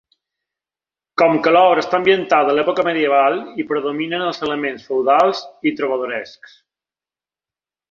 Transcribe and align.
Com 1.21 1.35
que 1.47 1.51
l'obra 1.55 1.83
està 1.83 1.95
ambientada 2.03 2.49
a 2.55 2.55
l'època 2.61 2.87
medieval, 2.89 3.37
hi 3.57 3.67
predominen 3.73 4.25
els 4.31 4.43
elements 4.49 4.89
feudals 4.89 5.45
i 5.73 5.77
trobadorescs. 5.83 6.59